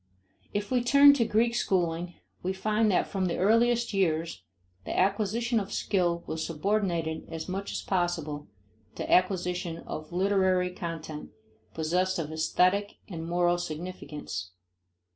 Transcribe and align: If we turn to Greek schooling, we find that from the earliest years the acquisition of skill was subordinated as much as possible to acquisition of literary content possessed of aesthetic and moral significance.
If 0.51 0.71
we 0.71 0.83
turn 0.83 1.13
to 1.13 1.25
Greek 1.25 1.53
schooling, 1.53 2.15
we 2.41 2.53
find 2.53 2.89
that 2.89 3.05
from 3.05 3.25
the 3.27 3.37
earliest 3.37 3.93
years 3.93 4.41
the 4.83 4.97
acquisition 4.97 5.59
of 5.59 5.71
skill 5.71 6.23
was 6.25 6.43
subordinated 6.43 7.27
as 7.29 7.47
much 7.47 7.71
as 7.71 7.83
possible 7.83 8.47
to 8.95 9.11
acquisition 9.11 9.77
of 9.85 10.11
literary 10.11 10.71
content 10.71 11.29
possessed 11.75 12.17
of 12.17 12.31
aesthetic 12.31 12.95
and 13.09 13.27
moral 13.27 13.59
significance. 13.59 14.53